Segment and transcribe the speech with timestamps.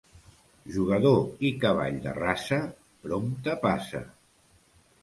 [0.77, 2.61] Jugador i cavall de raça,
[3.05, 4.05] prompte passa.